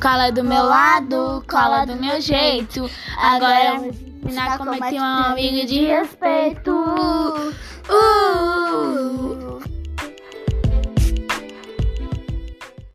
[0.00, 2.90] Cola do meu lado, cola do meu jeito.
[3.18, 3.90] Agora eu vou
[4.24, 6.72] ensinar como é ter um amigo de respeito.